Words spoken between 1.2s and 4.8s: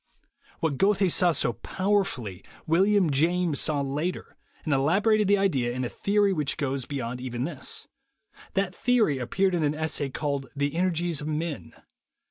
so powerfully, William James saw later, and